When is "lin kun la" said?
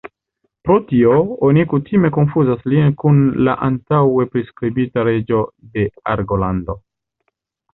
2.73-3.55